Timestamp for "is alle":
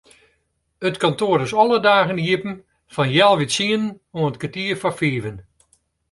1.45-1.79